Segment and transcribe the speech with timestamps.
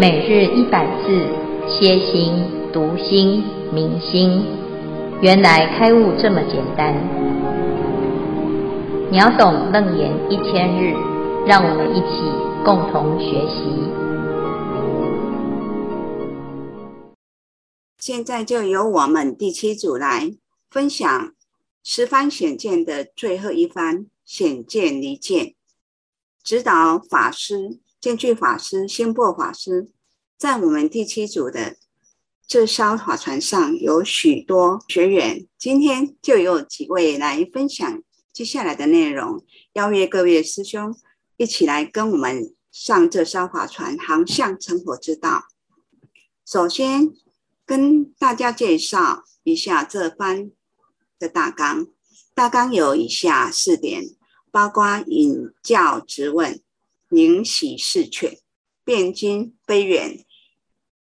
[0.00, 1.26] 每日一百字，
[1.66, 2.32] 歇心、
[2.72, 4.44] 读心、明心，
[5.20, 6.94] 原来开悟这么简单。
[9.10, 10.94] 秒懂楞严一千日，
[11.44, 12.22] 让我们一起
[12.64, 13.90] 共同学习。
[17.98, 20.30] 现在就由我们第七组来
[20.70, 21.32] 分享
[21.82, 25.54] 十番显见的最后一番显见离见，
[26.44, 27.80] 指导法师。
[28.00, 29.90] 见具法师、仙钵法师，
[30.36, 31.76] 在我们第七组的
[32.46, 40.94] 这艘法船上有许多学员，今天就有几位来分享接下来的内容，邀约各位师兄
[41.36, 45.48] 一起来跟我们上这艘法船，航向成佛之道。
[46.46, 47.10] 首先
[47.66, 50.52] 跟大家介绍一下这番
[51.18, 51.88] 的大纲，
[52.32, 54.04] 大纲有以下四点，
[54.52, 56.62] 包括引教质问。
[57.10, 58.38] 宁喜释劝，
[58.84, 60.24] 辩经非缘，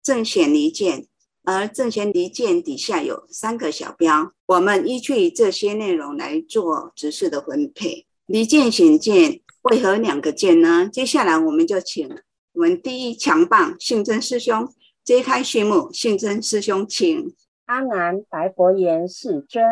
[0.03, 1.07] 正显离见，
[1.43, 8.05] 而正显离见底下有三个小标，我们依据这些内容来做知识的分配。
[8.25, 10.89] 离见显见为何两个见呢？
[10.91, 12.09] 接下来我们就请
[12.53, 14.67] 我们第一强棒信真师兄
[15.03, 15.91] 揭开序幕。
[15.93, 17.33] 信真师兄，请。
[17.65, 19.63] 阿难白佛言：“世尊，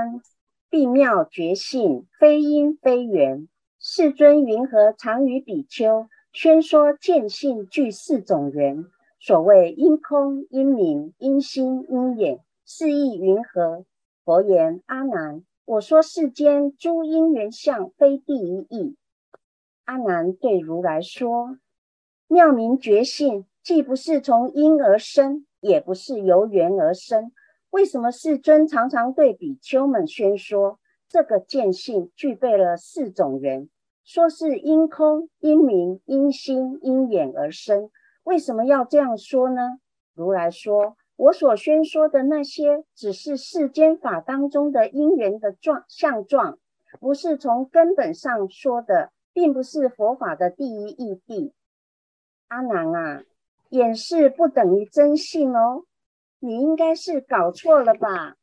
[0.69, 3.47] 必妙觉性，非因非缘。
[3.79, 8.87] 世尊云何常于比丘？”宣说见性具四种缘，
[9.19, 13.85] 所谓因空、因明、因心、因眼，是意云何？
[14.25, 18.97] 佛言：阿难，我说世间诸因缘相，非第一义。
[19.85, 21.59] 阿难对如来说：
[22.27, 27.31] 妙明觉性，既不是从因而生，也不是由缘而生，
[27.69, 33.69] 为什么世尊常常对比丘们宣说这个见性具备了四种缘？
[34.03, 37.89] 说是因空、因明、因心、因眼而生，
[38.23, 39.79] 为什么要这样说呢？
[40.13, 46.59] 如来说：“我所宣说的那些，只是世间法当中的因缘的状相状，
[46.99, 51.51] 不是从根本上说的，并不是佛法的第一义谛。”
[52.49, 53.23] 阿难啊，
[53.69, 55.85] 眼识不等于真性哦，
[56.39, 58.35] 你应该是搞错了吧？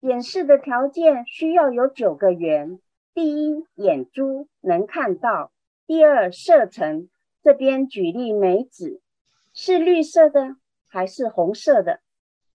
[0.00, 2.78] 演示的条件需要有九个缘。
[3.16, 5.50] 第一，眼珠能看到；
[5.86, 7.08] 第二，色尘。
[7.42, 9.00] 这边举例梅子，
[9.54, 10.56] 是绿色的
[10.86, 12.00] 还是红色的？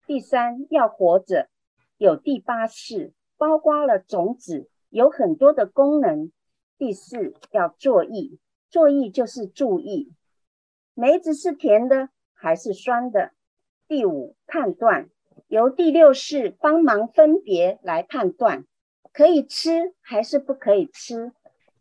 [0.06, 1.50] 第三，要活着，
[1.98, 6.32] 有第八式，包括了种子，有很多的功能。
[6.78, 8.40] 第四，要作意，
[8.70, 10.14] 作意就是注意，
[10.94, 13.32] 梅子是甜的还是酸的？
[13.86, 15.10] 第五，判断，
[15.48, 18.64] 由第六式帮忙分别来判断。
[19.16, 21.32] 可以吃还是不可以吃？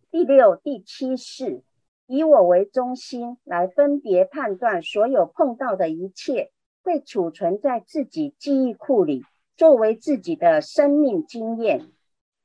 [0.10, 1.64] 第六、第七是
[2.08, 6.52] 以我为中心来分别判断，所有碰到的一切
[6.82, 9.26] 会储存在自己记忆库里，
[9.58, 11.92] 作为自己的生命经验。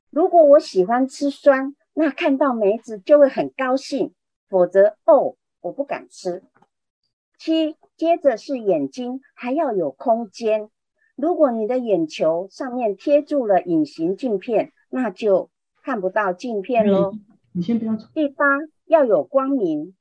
[0.09, 4.09] 如果我喜欢吃酸，那看到梅子就会很高兴；
[4.49, 6.43] 否则，哦，我不敢吃。
[7.39, 10.69] 七，接着是眼睛，还要有空间。
[11.15, 15.49] 如果你的眼球上面贴住了隐形镜片，那就
[15.81, 17.13] 看不到镜片喽。
[17.53, 18.07] 你先不要走。
[18.13, 18.45] 第八
[18.85, 19.95] 要有光明。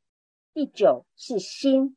[0.52, 1.96] 第九是心，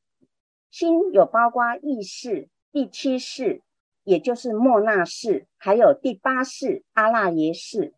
[0.70, 2.50] 心有包括意识。
[2.72, 3.62] 第七识
[4.04, 7.94] 也就是莫那识，还有第八识阿赖耶识。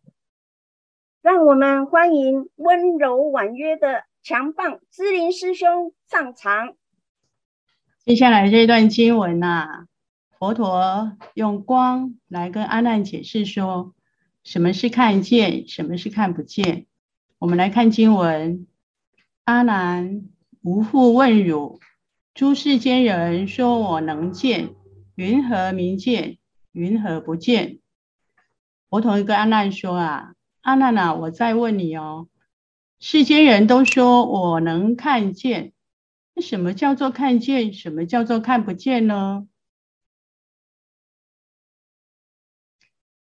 [1.20, 6.74] 让我们欢迎温柔婉约的强棒芝林师兄上场。
[8.04, 9.86] 接下来这一段经文啊，
[10.38, 13.92] 佛陀用光来跟阿难解释说。
[14.46, 15.66] 什么是看见？
[15.66, 16.86] 什么是看不见？
[17.38, 18.68] 我们来看经文：
[19.42, 20.22] 阿难，
[20.62, 21.80] 无复问汝，
[22.32, 24.76] 诸世间人说我能见，
[25.16, 26.38] 云何名见？
[26.70, 27.80] 云何不见？
[28.88, 32.28] 佛陀跟阿难说啊，阿难啊，我再问你哦，
[33.00, 35.72] 世间人都说我能看见，
[36.34, 37.72] 那什么叫做看见？
[37.72, 39.48] 什么叫做看不见呢？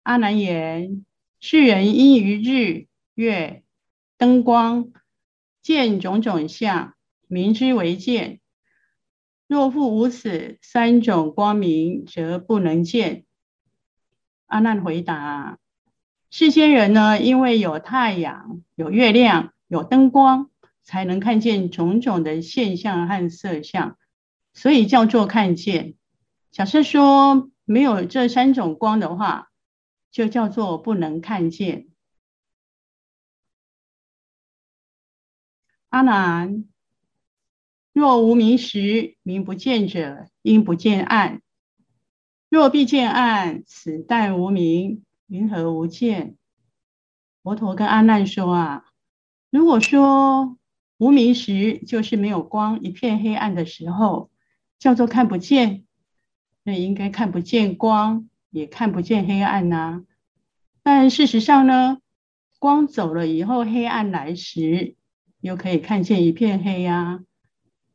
[0.03, 1.05] 阿难言。
[1.45, 2.85] 世人因于日
[3.15, 3.63] 月
[4.17, 4.93] 灯光
[5.61, 6.93] 见种种相，
[7.27, 8.39] 名之为见。
[9.45, 13.25] 若复无此三种光明，则不能见。
[14.45, 15.59] 阿难回答：
[16.29, 20.49] 世间人呢，因为有太阳、有月亮、有灯光，
[20.81, 23.97] 才能看见种种的现象和色相，
[24.53, 25.95] 所以叫做看见。
[26.51, 29.49] 假设说没有这三种光的话，
[30.13, 31.87] 就叫做不能看见。
[35.89, 36.65] 阿难，
[37.93, 41.41] 若无明时，名不见者，因不见暗。
[42.47, 46.37] 若必见暗，此但无明，云何无见？
[47.41, 48.85] 佛陀跟阿难说啊，
[49.49, 50.59] 如果说
[50.97, 54.29] 无明时就是没有光，一片黑暗的时候，
[54.77, 55.85] 叫做看不见，
[56.61, 60.03] 那应该看不见光，也看不见黑暗呐、
[60.83, 61.97] 但事实上呢，
[62.59, 64.95] 光走了以后，黑暗来时，
[65.41, 67.23] 又可以看见一片黑呀、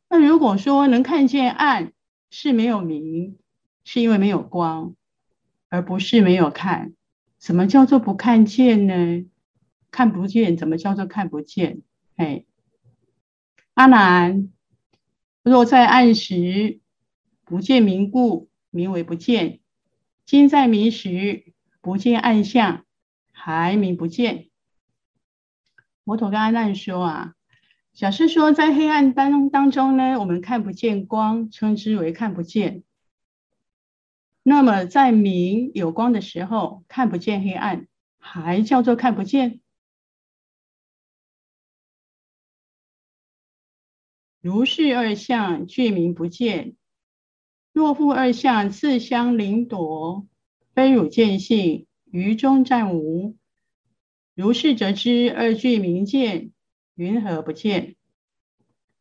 [0.09, 1.93] 那如果说能看见暗，
[2.29, 3.39] 是没有明，
[3.85, 4.97] 是因为没有光，
[5.69, 6.93] 而不是没有看。
[7.39, 9.25] 什么叫做不看见呢？
[9.93, 11.83] 看不见，怎么叫做看不见？
[12.17, 12.45] 哎，
[13.75, 14.49] 阿难，
[15.45, 16.81] 若在暗时
[17.45, 19.61] 不见明故，名为不见；
[20.29, 22.85] 今在明时不见暗相，
[23.33, 24.51] 还明不见。
[26.05, 27.35] 佛陀跟阿难说啊，
[27.95, 32.85] 假设说在黑暗当当中呢，我们看不见光，称之为看不见。
[34.43, 37.89] 那么在明有光的时候，看不见黑暗，
[38.19, 39.63] 还叫做看不见。
[44.43, 46.77] 如是二相，俱名不见。
[47.79, 50.27] 若复二相自相邻夺，
[50.75, 53.37] 非汝见性，于中暂无。
[54.35, 56.51] 如是则知二俱名见，
[56.97, 57.95] 云何不见？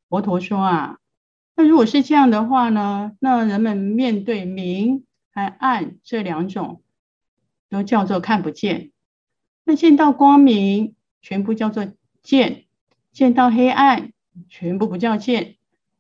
[0.08, 1.00] 佛陀说啊，
[1.56, 3.14] 那如果是这样的话呢？
[3.20, 6.84] 那人们面对明和暗这两种，
[7.70, 8.92] 都叫做看不见。
[9.64, 10.94] 那见到光明，
[11.24, 11.92] 全部叫做
[12.22, 12.66] 见；
[13.12, 14.14] 见到黑暗，
[14.48, 15.56] 全部不叫见。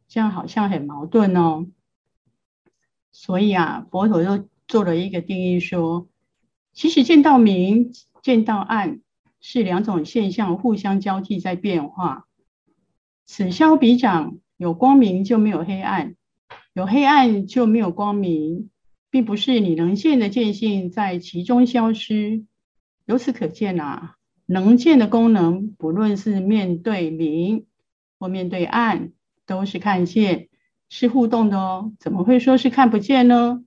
[0.07, 1.65] 这样好像很矛盾哦。
[3.19, 6.08] 所以啊，佛陀又做了一个定义说，
[6.72, 7.92] 其实见到明，
[8.22, 9.02] 见到暗。
[9.40, 12.28] 是两种现象互相交替在变化，
[13.25, 16.16] 此消彼长，有光明就没有黑暗，
[16.74, 18.69] 有黑暗就没有光明，
[19.10, 22.46] 并不是你能见的见性在其中消失。
[23.06, 24.16] 由此可见啊，
[24.46, 27.66] 能见的功能，不论是面对明
[28.20, 29.12] 或面对暗，
[29.46, 30.50] 都是看见，
[30.89, 31.94] 是互动的哦。
[32.00, 33.63] 怎么会说是看不见呢？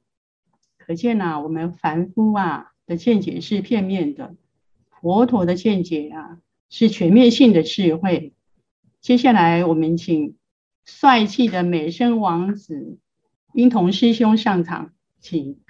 [0.78, 4.34] 可见啊，我们凡夫啊的见解是片面的。
[4.88, 6.38] 佛陀的见解啊，
[6.68, 8.34] 是全面性的智慧。
[9.00, 10.36] 接下来，我们请
[10.84, 12.98] 帅气的美声王子
[13.54, 15.60] 英童师兄上场，请。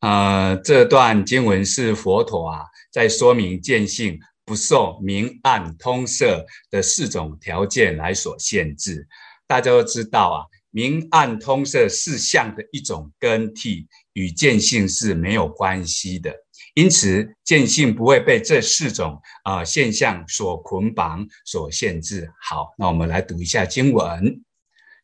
[0.00, 9.06] 呃，这段经文是佛陀啊，在说明见性不受明暗通色的四种条件来所限制。
[9.46, 10.38] 大家都知道啊，
[10.70, 13.86] 明暗通色四相的一种更替。
[14.16, 16.34] 与见性是没有关系的，
[16.72, 22.26] 因此见性不会被这四种啊、现象所捆绑、所限制。
[22.40, 24.42] 好，那我们来读一下经文：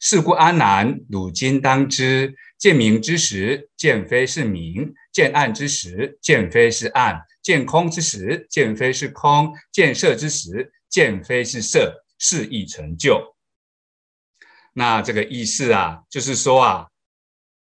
[0.00, 11.98] 是故阿难，汝今当知，见明之时，见非是明；见暗之时，见非是暗；见空之时，见非是空；见色之时，见非是色。
[12.24, 13.34] 是意成就。
[14.74, 16.86] 那这个意思啊，就是说啊。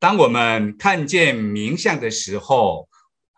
[0.01, 2.89] 当我们看见名相的时候，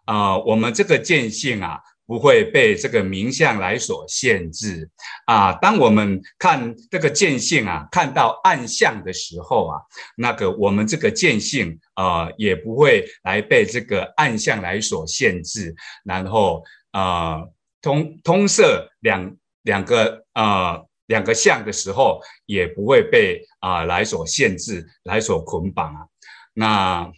[0.07, 4.89] 啊、我们这个见性啊，不会被这个明相来所限制
[5.27, 5.53] 啊。
[5.55, 9.81] 当我们看这个见性啊，看到暗相的时候啊，
[10.17, 15.75] 那个我们这个见性啊、也不会来被这个暗相来所限制。
[16.05, 17.43] 然后啊、
[17.81, 26.07] 通通色两两个啊、呃、两个相的时候，也不会被啊、来所限制，来所捆绑啊。
[26.53, 27.13] 那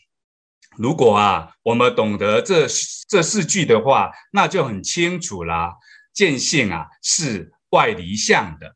[0.79, 2.67] 如果啊，我们懂得这
[3.09, 5.75] 这四句的话，那就很清楚啦。
[6.13, 8.75] 见性啊，是外离相的。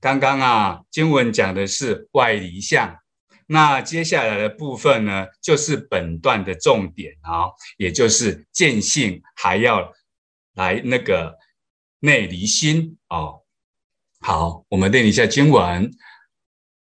[0.00, 2.98] 刚刚啊，经文讲的是外离相，
[3.46, 9.92] 那接下来的部分呢，就是本段的重点啊，也就是见性还要
[10.54, 11.36] 来那个
[12.00, 13.42] 内离心哦。
[14.20, 15.90] 好，我们念一下经文。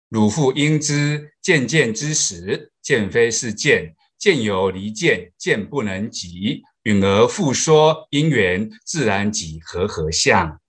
[0.09, 6.63] 汝复应知，见见之时，见非是见；见有离见，见不能及。
[6.83, 10.61] 允而复说因缘，自然即和合相。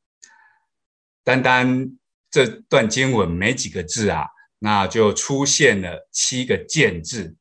[1.22, 1.96] 单单
[2.30, 4.26] 这段经文没几个字啊，
[4.58, 7.36] 那就出现了七个见字，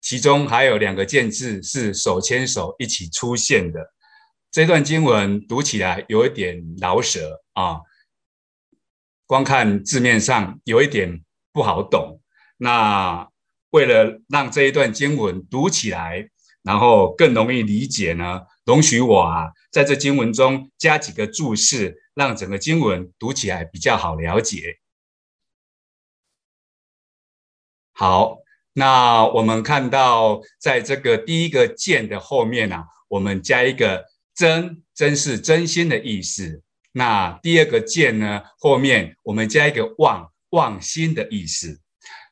[0.00, 3.92] 其中还有两个见字是手牵手一起出现的。
[4.50, 7.80] 这段经文读起来有一点绕舌啊。
[9.26, 12.20] 光看字面上有一点不好懂，
[12.58, 13.28] 那
[13.70, 16.28] 为了让这一段经文读起来
[16.62, 24.78] 然后更容易理解呢，容许我啊，在这经文中加几个注释，让整个经文读起来比较好了解。
[27.92, 28.38] 好，
[28.74, 34.04] 那我们看到，在这个第一个“见”的后面啊，我们加一个
[34.34, 36.62] “真”，“真”是真心的意思。
[36.98, 41.78] 那第二个“见”呢，后面我们加一个“忘”，忘心的意思。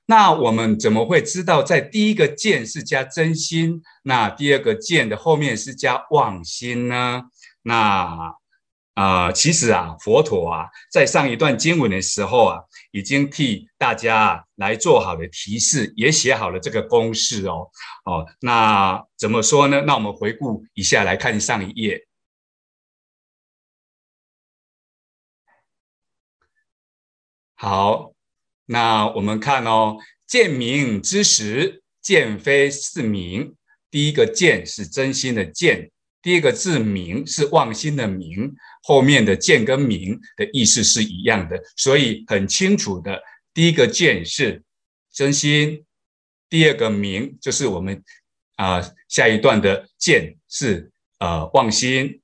[0.07, 7.25] 那我们怎么会知道，在第一个“见”是加真心，那第二个“见”的后面是加忘心呢？
[7.61, 8.35] 那
[8.95, 12.61] 啊、其实啊，佛陀啊，在上一段经文的时候啊，
[12.93, 17.69] 已经替大家啊来做好了提示，也写好了这个公式哦。
[18.07, 19.83] 哦，那怎么说呢？
[19.83, 22.01] 那我们回顾一下，来看上一页。
[27.55, 28.13] 好。
[28.67, 33.55] 那我们看哦，见明之时，见非是明。
[33.91, 35.91] 第一个见是真心的见，
[36.23, 38.55] 第二个字明是忘心的明。
[38.83, 44.63] 后面的见跟明的意思是一样的，所以很清楚的，第一个见是
[45.13, 45.85] 真心，
[46.49, 48.03] 第二个明就是我们
[48.57, 52.23] 啊、下一段的见是呃忘心。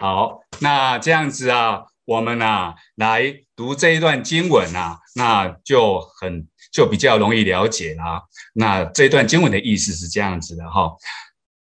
[0.00, 8.22] 好，那这样子啊，我们啊来读这一段经文啊，那就很就比较容易了解啦。
[8.54, 10.96] 那这一段经文的意思是这样子的哈：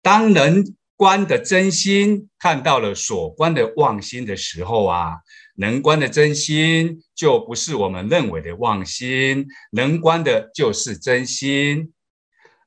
[0.03, 0.63] 当人
[0.95, 5.15] 观的真心看到了所观的妄心的时候啊，
[5.57, 11.95] 能观的真心就不是我们认为的妄心，能观的就是真心。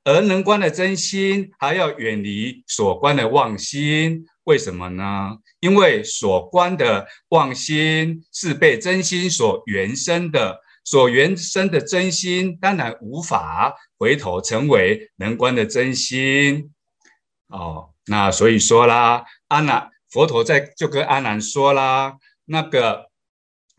[0.04, 5.38] 而能观的真心还要远离所观的妄心，为什么呢？
[5.62, 16.70] 因为所观的妄心是被真心所缘生的，所缘生的真心当然无法回头成为能观的真心。
[17.48, 23.10] 哦，那所以说啦，阿难佛陀在就跟阿难说啦，那个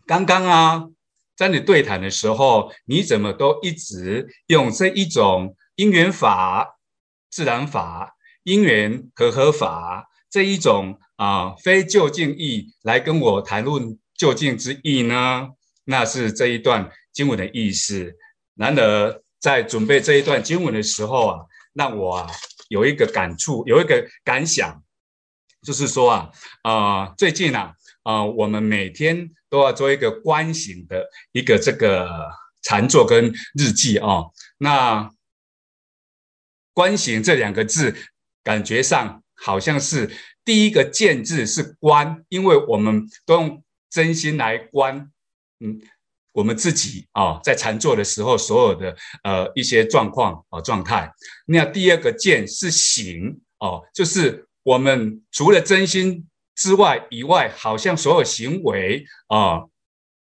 [0.06, 0.88] 刚刚啊，
[1.36, 6.78] 在你对谈的时候，你怎么都一直用这一种因缘法、
[7.28, 10.98] 自然法、因缘和合法这一种。
[11.16, 15.50] 啊，非就近义来跟我谈论就近之义呢？
[15.84, 18.12] 那是这一段经文的意思。
[18.56, 21.38] 然而，在准备这一段经文的时候啊，
[21.74, 22.28] 让我啊
[22.70, 24.82] 有一个感触，有一个感想，
[25.62, 26.30] 就是说啊，
[26.62, 32.10] 啊、最近啊，啊、我们每天都要做一个观行的一个这个
[32.62, 34.24] 禅坐跟日记啊、
[34.58, 35.08] 那
[36.72, 37.94] 观行这两个字，
[38.42, 40.10] 感觉上好像是。
[40.44, 45.08] 第一个见字是观，因为我们都用真心来观，
[45.60, 45.80] 嗯，
[46.32, 51.08] 我们自己啊、哦，在禅坐的时候所有的呃一些状况啊、哦、状态。
[51.46, 59.70] 那第二个见是行哦，就是我们除了真心之外以外，好像所有行为啊、哦，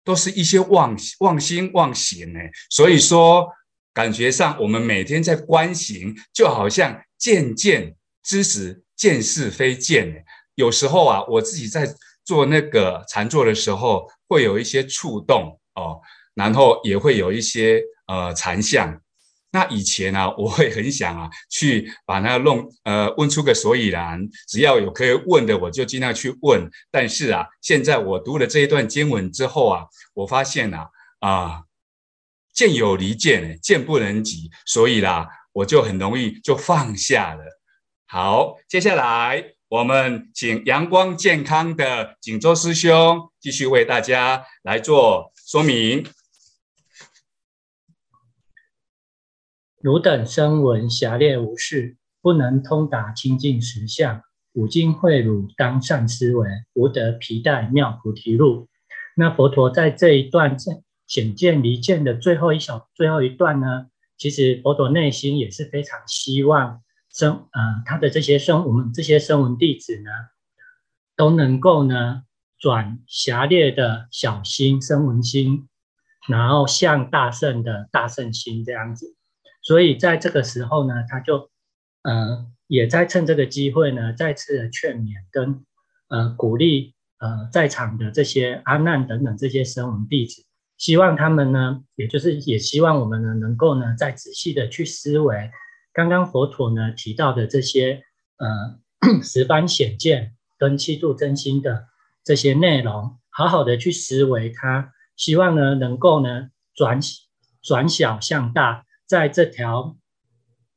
[0.04, 3.50] 都是一些妄妄心妄行哎，所以说
[3.96, 8.82] 感觉上我们每天在观行，就好像渐渐知识。
[8.96, 10.24] 见是非见，
[10.56, 16.00] 有时候啊，我自己在做那个禅坐的时候，会有一些触动哦，
[16.36, 19.02] 然后也会有一些呃禅相。
[19.52, 26.70] 那以前啊，我会很想啊，去把那弄呃问出个所以然，只要有可以问的，我就尽量去问。
[26.90, 30.88] 但是啊，现在我读了这一段经文之后啊，我发现啊
[31.20, 31.64] 啊，
[32.54, 37.44] 见有离见，见不能及，所以啦，我就很容易就放下了。
[38.06, 46.06] 好，接下来我们请阳光健康的景州师兄继续为大家来做说明。
[49.82, 54.22] 汝等声闻狭劣无事，不能通达清净实相。
[54.54, 58.70] 吾今诲汝当善思维，吾得皮带妙菩提路。
[59.16, 60.56] 那佛陀在这一段
[61.08, 66.83] 显见离见的最后一小最后一段呢，其实佛陀内心也是非常希望。
[67.14, 70.10] 声呃，他的这些声，我们这些声闻弟子呢，
[71.16, 72.24] 都能够呢
[72.58, 75.70] 转狭劣的小心声闻心，
[76.28, 79.16] 然后向大圣的大圣心这样子。
[79.62, 81.52] 所以在这个时候呢，他就
[82.02, 85.64] 呃也在趁这个机会呢，再次的劝勉跟
[86.08, 90.44] 呃鼓励呃在场的这些阿难等等这些声闻弟子，
[90.78, 95.52] 希望他们呢，也就是也希望我们呢，能够呢再仔细的去思维。
[95.94, 98.04] 刚刚佛陀呢提到的这些
[98.38, 101.88] 呃十方显见跟七度真心的
[102.24, 107.00] 这些内容，好好的去思维它，希望呢能够呢转
[107.62, 109.96] 转小向大，在这条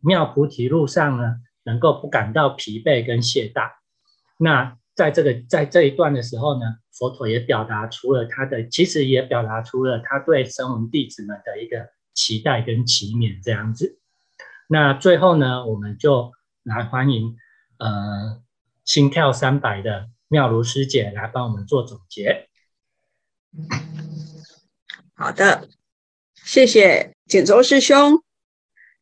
[0.00, 3.70] 妙菩提路上呢，能够不感到疲惫跟懈怠。
[4.38, 13.98] 那在这个在这一段的时候呢，佛陀也表达出了他的，其实也表达出了他对声闻弟子们的一个期待跟祈勉这样子。
[14.68, 16.32] 那最后呢，我们就
[16.62, 17.36] 来欢迎
[17.78, 18.42] 呃
[18.84, 22.48] 心跳三百的妙如师姐来帮我们做总结。
[25.14, 25.68] 好的，
[26.34, 28.22] 谢谢锦州师兄。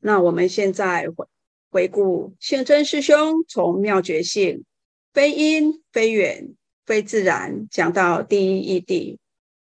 [0.00, 1.26] 那我们现在回
[1.70, 4.64] 回顾信真师兄从妙觉性。
[5.12, 9.18] 非因非缘非自然，讲到第一义谛。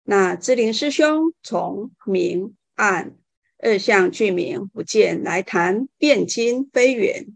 [0.03, 3.15] 那智玲师兄从明暗
[3.65, 7.35] 二相具名不见来谈辩今非缘，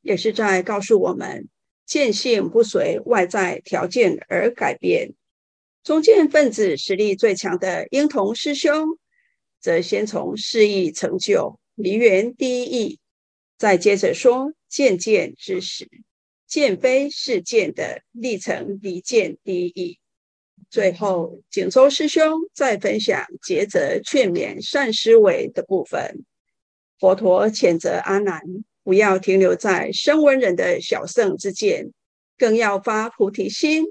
[0.00, 1.50] 也是在告诉我们
[1.84, 5.12] 见性不随外在条件而改变。
[5.84, 8.98] 中见分子实力最强的婴童师兄，
[9.60, 12.98] 则先从事义成就离缘第一义，
[13.58, 15.86] 再接着说见见之实。
[16.46, 19.99] 见非是见的历程离见第一义，
[20.70, 26.24] 最后锦州师兄再分享抉择劝勉善思维的部分。
[26.98, 28.40] 佛陀谴责阿难
[28.84, 31.90] 不要停留在声闻人的小圣之见，
[32.38, 33.84] 更要发菩提心，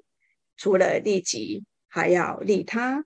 [0.56, 3.06] 除了利己，还要利他。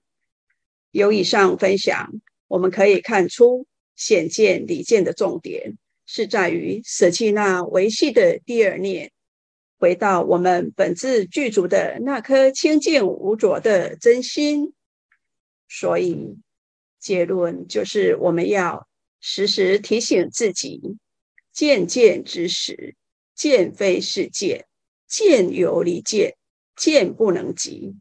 [0.92, 2.12] 由以上分享，
[2.46, 3.66] 我们可以看出
[3.96, 5.76] 显见理见的重点
[6.06, 9.10] 是在于舍弃那维系的第二念。
[9.84, 14.72] 回到我们本自具足的那颗清净无浊的真心，
[15.68, 16.38] 所以
[16.98, 18.88] 结论就是我们要
[19.20, 20.96] 时时提醒自己：
[21.52, 22.96] 见见之时，
[23.34, 24.64] 见非是见，
[25.06, 26.34] 见由离见，
[26.74, 27.94] 见不能及。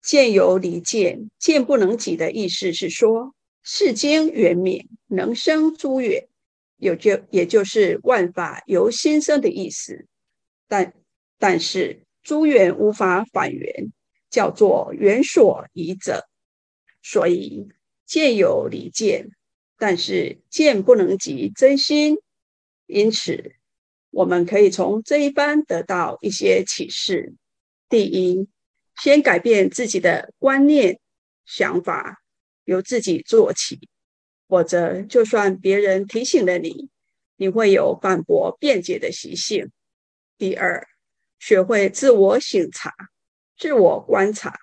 [0.00, 6.28] 见由离见，见不能及的意思是说，世间缘冥能生诸缘，
[6.76, 10.06] 有就也就是万法由心生的意思。
[10.68, 10.94] 但
[11.38, 13.92] 但是诸缘无法反缘，
[14.30, 16.26] 叫做缘所依者，
[17.02, 17.68] 所以
[18.06, 19.28] 见有离见，
[19.78, 22.16] 但是见不能及真心。
[22.86, 23.56] 因此，
[24.10, 27.34] 我们可以从这一番得到一些启示：
[27.88, 28.48] 第一，
[29.02, 31.00] 先改变自己的观念
[31.46, 32.22] 想法，
[32.64, 33.88] 由自己做起，
[34.48, 36.88] 否则就算别人提醒了你，
[37.36, 39.70] 你会有反驳辩解的习性。
[40.36, 40.88] 第二，
[41.38, 42.92] 学会自我省察、
[43.56, 44.58] 自我观察，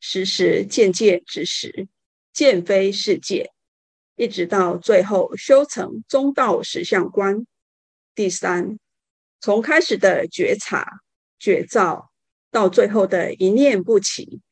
[0.00, 1.88] 时时见见之时，
[2.32, 3.50] 见非是界，
[4.16, 7.46] 一直到最后修成中道实相观。
[8.14, 8.78] 第三，
[9.40, 11.00] 从开始的觉察、
[11.38, 12.12] 觉照，
[12.50, 14.42] 到最后的一念不起，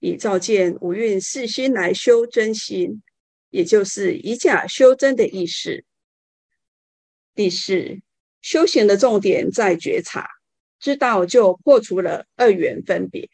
[0.00, 3.00] 以照见五蕴四心来修真心，
[3.50, 5.84] 也就是以假修真的意思。
[7.32, 8.00] 第四。
[8.42, 10.28] 修行的重点在觉察，
[10.78, 13.28] 知道就破除了二元分别。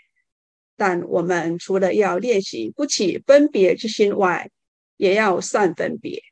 [0.77, 4.51] 但我们除了要练习不起分别之心外，
[4.97, 6.23] 也要善分别。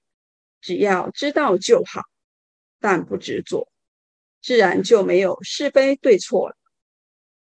[0.61, 2.03] 只要知道就好，
[2.81, 3.69] 但不执着，
[4.43, 6.57] 自然就没有是非对错了。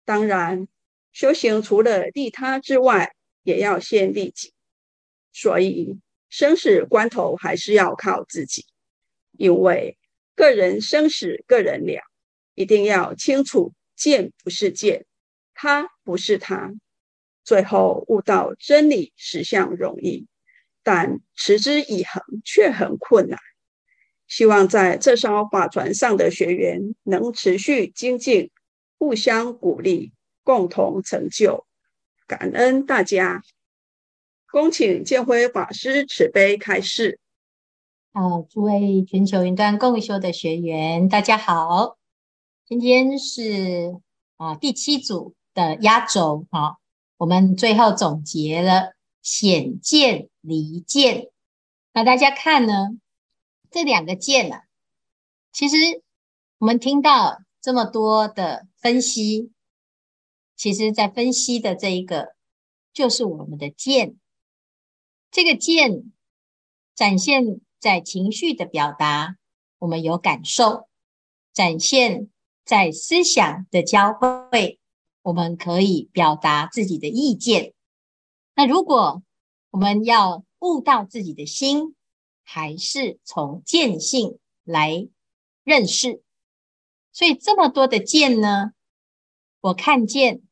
[0.04, 0.66] 当然，
[1.12, 4.52] 修行除了利他之外，也要先利己。
[5.32, 8.64] 所以，生死关头还是要靠自己，
[9.38, 9.96] 因为。
[10.40, 12.00] 个人生死，个人了，
[12.54, 15.04] 一定要清楚，见不是见，
[15.52, 16.72] 他不是他，
[17.44, 20.26] 最后悟到真理实相容易，
[20.82, 23.38] 但持之以恒却很困难。
[24.28, 28.50] 希望在这艘法船上的学员能持续精进，
[28.96, 31.66] 互相鼓励，共同成就。
[32.26, 33.42] 感恩大家，
[34.50, 37.18] 恭请建辉法师慈悲开示。
[38.12, 41.96] 好，诸位全球云端共修的学员，大家好。
[42.66, 44.00] 今天是
[44.36, 46.80] 啊第七组的压轴，好，
[47.18, 51.30] 我们最后总结了显见离见。
[51.92, 52.98] 那大家看呢，
[53.70, 54.64] 这两个见啊，
[55.52, 55.76] 其实
[56.58, 59.52] 我们听到这么多的分析，
[60.56, 62.34] 其实在分析的这一个
[62.92, 64.16] 就是我们的见，
[65.30, 66.10] 这个见
[66.96, 67.60] 展现。
[67.80, 69.36] 在情绪的表达，
[69.78, 70.86] 我们有感受；
[71.52, 72.28] 展现
[72.64, 74.78] 在思想的交汇，
[75.22, 77.72] 我们可以表达自己的意见。
[78.54, 79.22] 那如果
[79.70, 81.96] 我们要悟到自己的心，
[82.44, 85.08] 还是从见性来
[85.64, 86.22] 认识。
[87.12, 88.72] 所以这么多的见呢，
[89.60, 90.42] 我看见，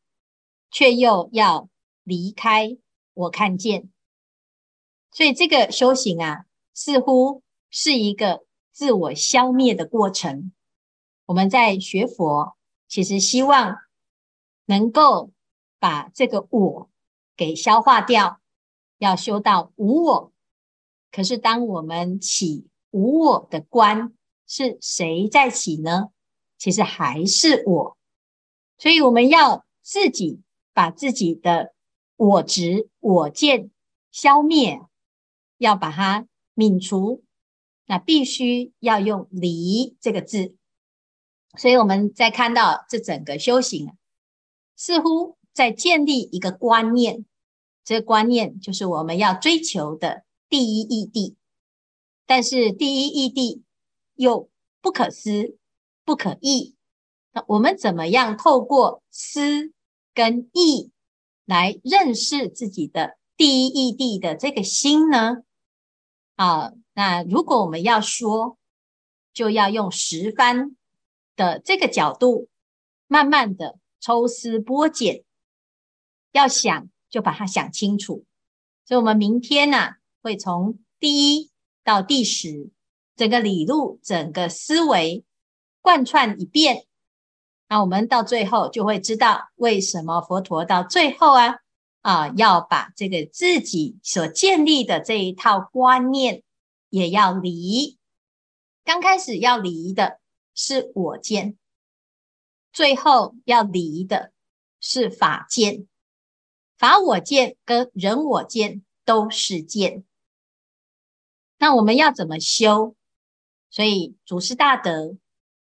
[0.71, 1.69] 却又要
[2.05, 2.79] 离开
[3.13, 3.91] 我看见。
[5.11, 6.47] 所以这个修行啊，
[6.81, 10.53] 似乎是一个自我消灭的过程。
[11.27, 13.79] 我们在学佛，其实希望
[14.67, 15.33] 能够
[15.81, 16.89] 把这个我
[17.37, 18.41] 给消化掉，
[18.99, 20.33] 要修到无我。
[21.11, 26.11] 可是，当我们起无我的观，是谁在起呢？
[26.59, 27.97] 其实还是我。
[28.79, 31.75] 所以，我们要自己把自己的
[32.15, 33.73] 我执、我见
[34.13, 34.81] 消灭，
[35.57, 37.23] 要把它泯除，
[37.87, 40.57] 那必须要用离这个字。
[41.57, 43.93] 所以我们在看到这整个修行，
[44.75, 47.25] 似乎在建立一个观念，
[47.85, 51.37] 这个观念就是我们要追求的第一义谛。
[52.27, 53.63] 但是第一义谛
[54.17, 55.57] 又不可思、
[56.05, 56.75] 不可议。
[57.31, 59.73] 那我们怎么样透过思
[60.13, 60.91] 跟意
[61.45, 65.45] 来认识自己的第一义谛的这个心呢？
[66.39, 68.57] 啊，那如果我们要说，
[69.33, 70.77] 就要用十番
[71.35, 72.49] 的这个角度，
[73.09, 75.25] 慢慢的抽丝剥茧，
[76.31, 78.25] 要想就把它想清楚。
[78.87, 81.51] 所以，我们明天呢，会从第一
[81.83, 82.71] 到第十，
[83.17, 85.25] 整个理路、整个思维
[85.81, 86.87] 贯穿一遍。
[87.69, 91.57] 那我们到最后就会知道，为什么佛陀到最后啊
[92.01, 96.43] 啊要把这个自己所建立的这一套观念
[96.89, 97.99] 也要离。
[98.85, 100.21] 刚开始要离的。
[100.61, 101.57] 是我见，
[102.73, 104.33] 最后要离的
[104.81, 105.87] 是法见，
[106.77, 110.03] 法我见跟人我见都是见。
[111.59, 112.97] 那我们要怎么修？
[113.71, 115.17] 所以祖师大德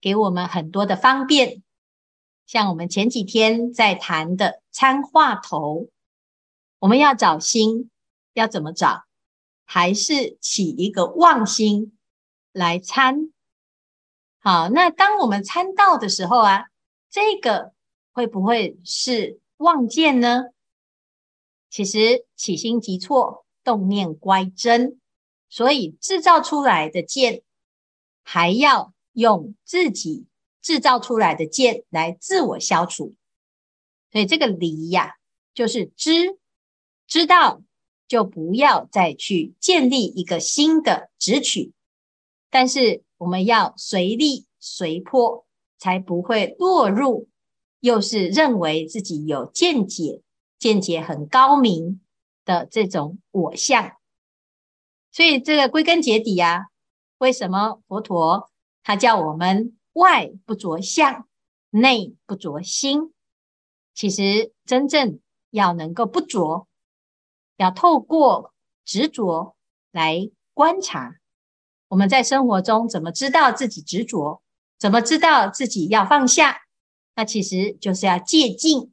[0.00, 1.62] 给我们很多的方便，
[2.44, 5.88] 像我们前几天在谈的参话头，
[6.80, 7.90] 我们要找心，
[8.32, 9.04] 要怎么找？
[9.64, 11.96] 还是起一个妄心
[12.52, 13.32] 来参。
[14.38, 16.64] 好，那当我们参道的时候啊，
[17.10, 17.72] 这个
[18.12, 20.46] 会不会是妄见呢？
[21.68, 24.98] 其实起心即错，动念乖真，
[25.50, 27.42] 所以制造出来的见，
[28.22, 30.26] 还要用自己
[30.62, 33.14] 制造出来的见来自我消除。
[34.10, 35.16] 所以这个离呀、
[35.54, 36.39] 就是知，
[37.10, 37.60] 知道
[38.08, 41.74] 就不要再去建立一个新的执取，
[42.48, 43.04] 但是。
[43.20, 45.44] 我们要随力随破，
[45.76, 47.28] 才不会落入
[47.80, 50.22] 又是认为自己有见解、
[50.58, 52.00] 见解很高明
[52.46, 53.92] 的这种我相。
[55.12, 56.68] 所以这个归根结底啊，
[57.18, 58.50] 为什么佛陀
[58.82, 61.28] 他叫我们外不着相，
[61.68, 63.12] 内不着心？
[63.92, 65.20] 其实真正
[65.50, 66.66] 要能够不着，
[67.60, 68.54] 要透过
[68.86, 69.54] 执着
[69.92, 71.16] 来观察。
[71.88, 74.40] 我们在生活中怎么知道自己执着？
[74.78, 76.62] 怎么知道自己要放下？
[77.14, 78.90] 那其实就是要戒尽。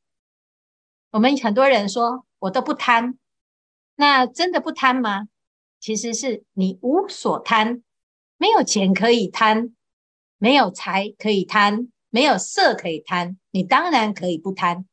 [1.11, 3.17] 我们很多人说我都不贪，
[3.95, 5.29] 那真的不贪吗？
[5.79, 7.83] 其实是你无所贪，
[8.35, 9.73] 没有钱可以贪，
[10.37, 14.85] 没有财可以贪，没有色可以贪，你当然可以不贪。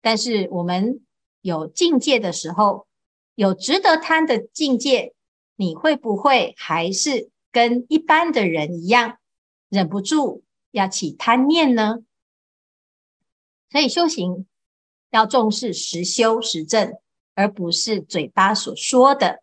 [0.00, 1.04] 但是我们
[1.46, 2.88] 有境界的时候，
[3.36, 5.14] 有值得贪的境界。
[5.54, 9.18] 你会不会还是跟一般的人一样，
[9.68, 12.00] 忍不住要起贪念呢？
[13.70, 14.46] 所以修行
[15.10, 16.92] 要重视实修实证，
[17.34, 19.42] 而不是嘴巴所说的。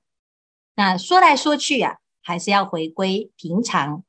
[0.76, 4.04] 那说来说去啊，还是要回归平常。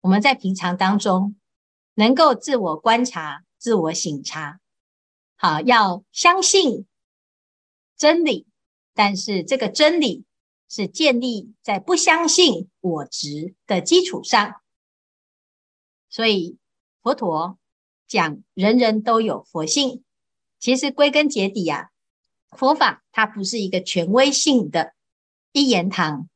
[0.00, 1.36] 我们在平常当中
[1.94, 4.60] 能够自我观察、自我省察。
[5.36, 6.86] 好，要相信
[8.00, 8.46] 真理，
[8.94, 10.24] 但是这个真理。
[10.72, 14.62] 是建立在不相信我执的基础上，
[16.08, 16.58] 所以
[17.02, 17.58] 佛陀
[18.06, 20.04] 讲人人都有佛性。
[20.60, 21.90] 其实归根结底啊，
[22.50, 24.94] 佛法它不是一个权威性的
[25.50, 26.28] 一言堂，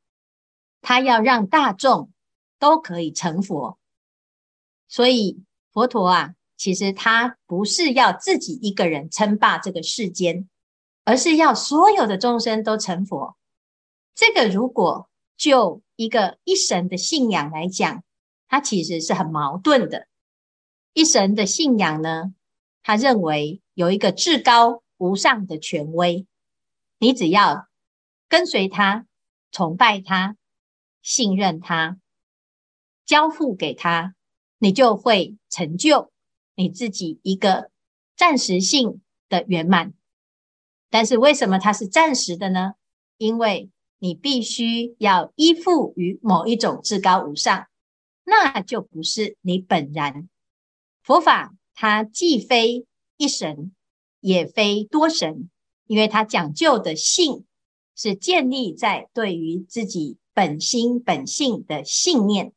[0.81, 2.11] 它要让大众
[2.59, 3.79] 都可以成佛。
[4.89, 10.49] 所以佛陀啊，其实他不是要自己一个人称霸这个世间，
[11.05, 13.37] 而是要所有的众生都成佛。
[14.13, 18.03] 这个如果就一个一神的信仰来讲，
[18.47, 20.07] 它其实是很矛盾的。
[20.93, 22.33] 一神的信仰呢，
[22.81, 26.25] 他认为有一个至高无上的权威，
[26.99, 27.67] 你只要
[28.27, 29.05] 跟随他、
[29.51, 30.37] 崇拜他、
[31.01, 31.99] 信任他、
[33.05, 34.15] 交付给他，
[34.57, 36.11] 你就会成就
[36.55, 37.69] 你自己一个
[38.15, 39.93] 暂时性的圆满。
[40.95, 42.75] 但是为什么它是暂时的呢？
[43.17, 47.67] 因为你必须要依附于某一种至高无上，
[48.23, 50.29] 那就不是你本然。
[51.03, 52.85] 佛法它既非
[53.17, 53.75] 一神，
[54.21, 55.49] 也非多神，
[55.85, 57.43] 因为它讲究的性
[57.93, 62.53] 是建立在对于自己本心本性的信念，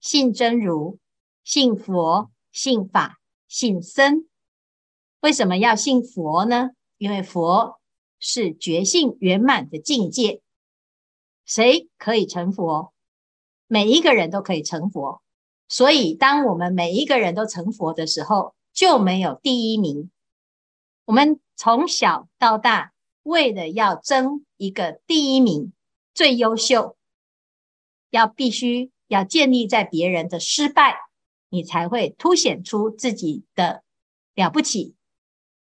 [0.00, 0.96] 信真如，
[1.44, 4.26] 信佛，信法，信僧。
[5.20, 6.70] 为什么要信佛呢？
[6.98, 7.80] 因为佛
[8.20, 10.42] 是觉性圆满的境界。
[11.46, 12.92] 谁可以成佛？
[13.66, 15.22] 每一个人都可以成佛。
[15.68, 20.10] 所以，当我们每一个人都成佛的时候，就没有第一名。
[21.04, 25.72] 我们从小到大，为了要争一个第一名，
[26.14, 26.96] 最优秀，
[28.10, 30.96] 要必须要建立在别人的失败，
[31.50, 33.84] 你才会凸显出自己的
[34.34, 34.94] 了不起。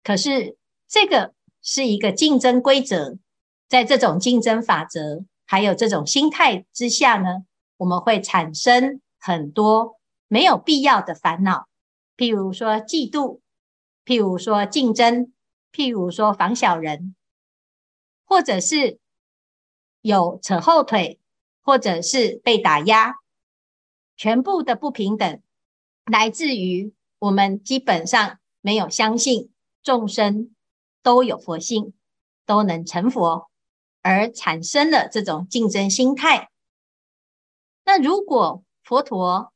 [0.04, 0.58] 可是，
[0.90, 3.20] 这个是一个竞争规则，
[3.70, 5.24] 在这种竞争法则。
[5.46, 7.44] 还有这种心态之下呢，
[7.78, 9.98] 我们会产生很多
[10.28, 11.68] 没有必要的烦恼，
[12.16, 13.40] 譬如说嫉妒，
[14.06, 15.34] 譬如说竞争，
[15.72, 17.16] 譬如说防小人，
[18.26, 19.00] 或者是
[20.02, 21.20] 有扯后腿，
[21.64, 23.16] 或者是被打压，
[24.16, 25.42] 全部的不平等，
[26.06, 30.56] 来自于我们基本上没有相信众生
[31.02, 31.94] 都有佛性，
[32.46, 33.50] 都能成佛。
[34.02, 36.50] 而产生了这种竞争心态。
[37.84, 39.54] 那如果佛陀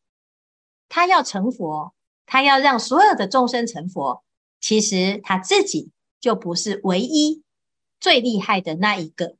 [0.90, 4.24] 他要成佛，他要让所有的众生成佛，
[4.60, 7.42] 其实他自己就不是唯一
[8.02, 9.38] 最厉害的那一个。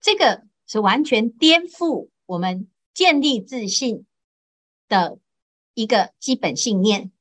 [0.00, 4.06] 这个是完全颠覆我们建立自信
[4.88, 5.18] 的
[5.74, 7.12] 一个基本信念。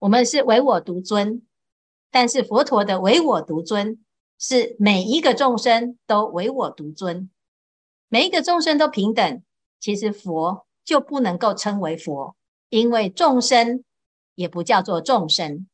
[0.00, 1.46] 我们是唯我独尊，
[2.10, 3.98] 但是佛陀的唯我独尊。
[4.40, 7.28] 是每一个众生都唯我独尊，
[8.06, 9.42] 每一个众生都平等。
[9.80, 12.36] 其实佛就不能够称为佛，
[12.68, 13.82] 因为众生
[14.36, 15.66] 也不叫做众生。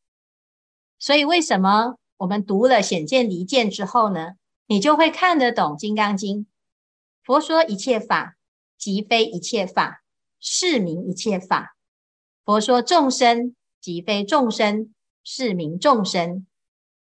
[0.99, 4.37] 所以为什么我们读了显见离见之后呢？
[4.67, 6.39] 你就会看得懂《金刚经》。
[7.23, 8.39] 佛说一切法
[8.79, 10.03] 即非一切法，
[10.41, 11.77] 是名一切法。
[12.47, 14.94] 佛说众生即非众生，
[15.25, 16.47] 是名众生。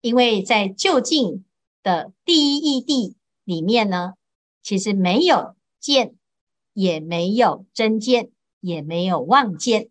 [0.02, 1.46] 因为在就近。
[1.84, 4.14] 的第一义谛里面呢，
[4.62, 6.16] 其实没有见，
[6.72, 8.32] 也没有真见，
[8.62, 9.90] 也没有妄见，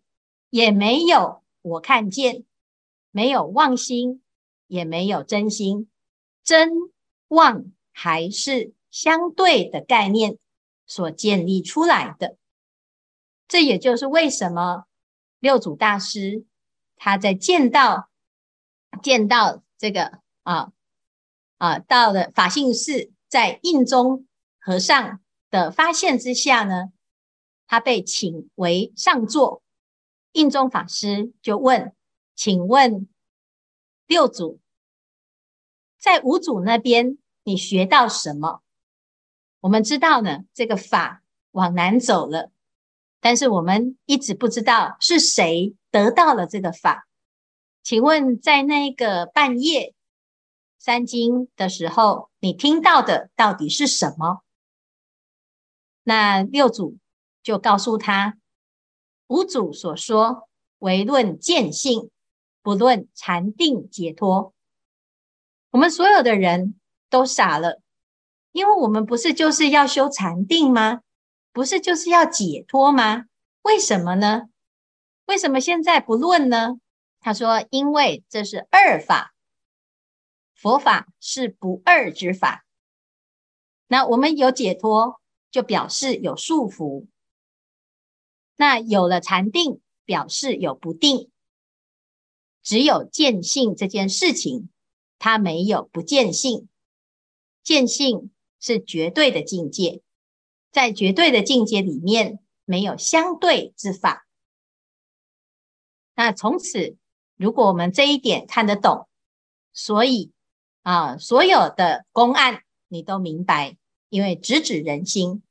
[0.49, 2.45] 也没有我看见，
[3.11, 4.23] 没有妄心，
[4.65, 5.87] 也没有真心，
[6.43, 6.71] 真
[7.27, 10.39] 妄还是相对的概念
[10.87, 12.37] 所建立出来的。
[13.47, 14.85] 这也就是为什么
[15.39, 16.43] 六祖大师
[16.95, 18.09] 他在见到
[19.01, 20.71] 见到这个啊。
[21.59, 24.27] 啊，到了法性寺，在印宗
[24.59, 26.91] 和尚的发现之下呢，
[27.67, 29.63] 他被请为上座。
[30.33, 31.95] 印宗法师就问
[32.35, 33.07] ：“请问
[34.07, 34.59] 六祖，
[35.97, 38.61] 在五祖那边你学到什么？”
[39.61, 42.51] 我们知道呢，这个法往南走了，
[43.21, 47.07] 但是我们一直不知道是谁得到了这个法。
[47.83, 49.93] 请问在那个半夜。
[50.79, 54.41] 三更的时候，你听到的到底是什么？
[56.03, 56.97] 那六祖
[57.41, 58.37] 就告诉他，
[59.27, 62.09] 五祖所说唯论见性，
[62.61, 64.53] 不论禅定解脱。
[65.71, 66.77] 我们所有的人
[67.09, 67.81] 都傻了，
[68.51, 70.99] 因为我们不是就是要修禅定吗？
[71.53, 73.25] 不是就是要解脱吗？
[73.61, 74.49] 为什么呢？
[75.27, 76.79] 为什么现在不论呢？
[77.23, 79.33] 他说，因为这是二法。
[80.53, 82.65] 佛法是不二之法，
[83.87, 85.19] 那我们有解脱，
[85.51, 87.07] 就表示有束缚；
[88.55, 91.29] 那有了禅定，表示有不定。
[92.61, 94.69] 只有见性这件事情，
[95.19, 96.69] 它没有不见性。
[97.61, 100.01] 见性是绝对的境界，
[100.71, 104.25] 在绝对的境界里面，没有相对之法。
[106.15, 106.95] 那从此，
[107.35, 109.07] 如果我们这一点看得懂，
[109.71, 110.31] 所以。
[110.83, 113.77] 啊，所有的公案你都明白，
[114.09, 115.41] 因为直指人心。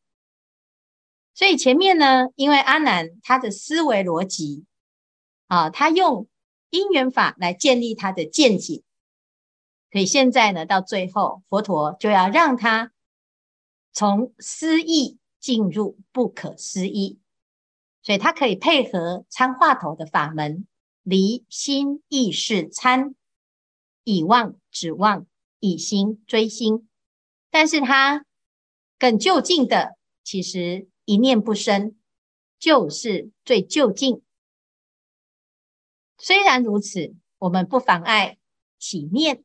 [1.33, 4.67] 所以前面呢，因为阿难他的思维逻辑
[5.47, 6.29] 啊，他用
[6.69, 8.83] 因缘法来建立他的见解，
[9.91, 12.93] 所以现在呢，到最后佛陀就要让他
[13.95, 17.19] 从思议进入不可思议，
[18.03, 20.67] 所以他可以配合参话头的法门，
[21.03, 23.15] 离心意识参。
[24.05, 25.27] 以妄指望，
[25.61, 26.89] 以心追心，
[27.51, 28.27] 但是他
[28.99, 31.97] 更究竟的，其实一念不生
[32.59, 34.23] 就是最究竟。
[36.19, 38.39] 虽然如此，我们不妨碍
[38.77, 39.45] 起念，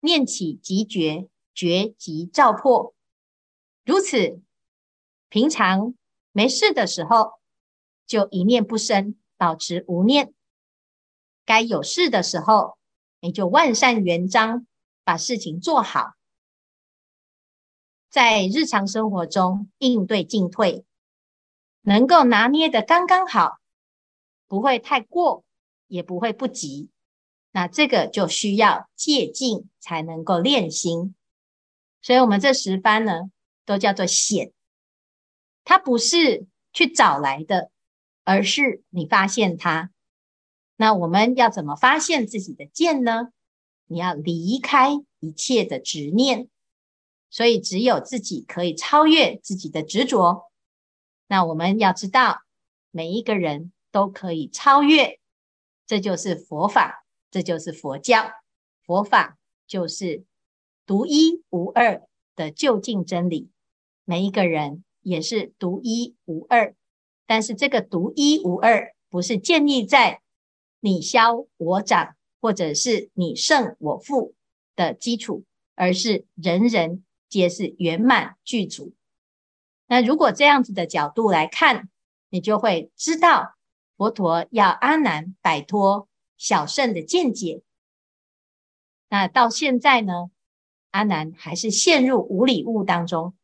[0.00, 2.94] 念起即觉，觉即照破。
[3.84, 4.40] 如此，
[5.28, 5.94] 平常
[6.32, 7.32] 没事的时候，
[8.06, 10.28] 就一念不生，保持无念；
[11.44, 12.78] 该有事的时候，
[13.20, 14.66] 你就万善圆彰，
[15.04, 16.14] 把事情做好。
[18.08, 20.84] 在日常生活中应对进退，
[21.82, 23.58] 能够拿捏得刚刚好，
[24.46, 25.44] 不会太过，
[25.88, 26.90] 也不会不及。
[27.50, 31.14] 那这个就需要借境才能够练心。
[32.02, 33.30] 所以，我们这十番呢，
[33.64, 34.52] 都叫做显。
[35.64, 37.70] 它不是去找来的，
[38.24, 39.90] 而是你发现它。
[40.76, 43.28] 那我们要怎么发现自己的见呢？
[43.86, 46.48] 你要离开一切的执念。
[47.30, 50.52] 所以，只有自己可以超越自己的执着。
[51.26, 52.42] 那我们要知道，
[52.92, 55.18] 每一个人都可以超越，
[55.84, 58.30] 这就是佛法，这就是佛教。
[58.86, 60.24] 佛法就是
[60.86, 62.02] 独一无二
[62.36, 63.50] 的究竟真理。
[64.04, 66.76] 每一个人也是独一无二，
[67.26, 70.20] 但是这个独一无二不是建立在
[70.84, 74.34] 你消我长，或者是你胜我负
[74.76, 75.44] 的基础，
[75.74, 77.02] 而是人人。
[77.26, 78.94] 皆是圆满具足。
[79.88, 81.88] 那如果这样子的角度来看，
[82.28, 83.56] 你就会知道
[83.96, 87.62] 佛陀要阿难摆脱小乘的见解。
[89.08, 90.30] 那到现在呢，
[90.92, 93.34] 阿难还是陷入无理悟当中，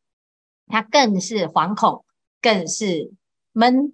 [0.67, 2.05] 他更是惶恐，
[2.39, 3.11] 更是
[3.51, 3.93] 闷，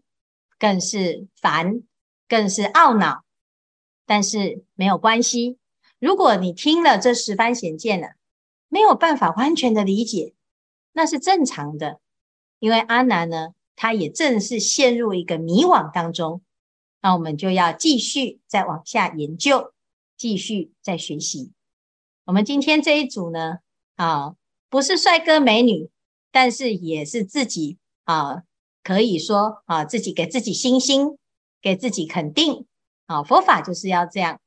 [0.60, 1.82] 更是烦，
[2.28, 3.24] 更是懊恼。
[4.08, 5.60] 但是没有关系，
[6.00, 8.18] 如果你听了这十番显见了。
[8.70, 10.34] 没有办法完全的理解，
[10.92, 12.02] 那是正常的，
[12.60, 16.42] 因为阿难呢，他也正是陷入一个迷惘当中。
[17.02, 19.72] 那我们就要继续再往下研究，
[20.18, 21.54] 继续再学习。
[22.26, 23.60] 我们今天这一组呢，
[23.96, 24.36] 啊，
[24.70, 25.90] 不是帅哥美女，
[26.30, 28.44] 但是也是自己啊，
[28.84, 31.18] 可以说啊，自己给自己信心，
[31.62, 32.67] 给自己肯定。
[33.08, 34.40] 啊，佛法就是要这样，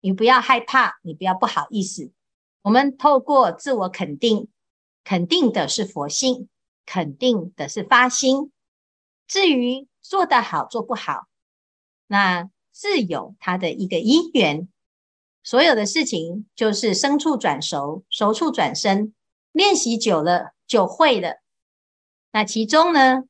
[0.00, 2.12] 你不要害怕，你不要不好意思。
[2.60, 4.48] 我们透过自我肯定，
[5.02, 6.48] 肯定的是佛性，
[6.84, 8.52] 肯定的是发心。
[9.26, 11.26] 至于做得好做不好，
[12.06, 14.68] 那自有它的一个因缘。
[15.44, 19.12] 所有的事情就是生处转熟，熟处转生，
[19.50, 21.40] 练习久了就会了。
[22.30, 23.24] 那其中呢，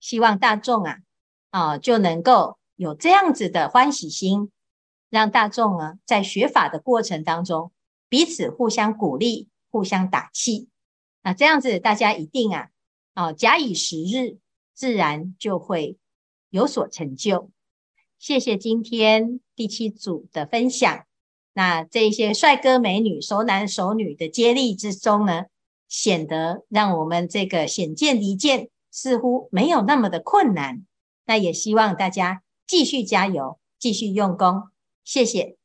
[0.00, 0.98] 希望大众啊，
[1.50, 4.50] 啊就能够有这样子的欢喜心，
[5.10, 7.72] 让大众啊在学法的过程当中。
[8.08, 10.68] 彼此互相鼓励，互相打气，
[11.22, 12.68] 那这样子大家一定啊，
[13.14, 14.36] 哦，假以时日，
[14.74, 15.96] 自然就会
[16.50, 17.50] 有所成就。
[18.18, 21.04] 谢谢今天第七组的分享。
[21.54, 25.44] 那这些帅哥美女、熟男熟女的接力之中呢，
[25.88, 30.84] 显得让我们这个显见离见似乎没有那么的困难。
[31.24, 34.70] 那也希望大家继续加油，继续用功。
[35.04, 35.58] 谢谢。